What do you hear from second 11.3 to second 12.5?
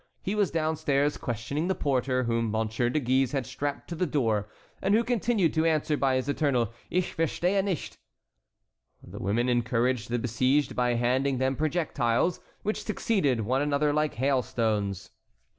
them projectiles,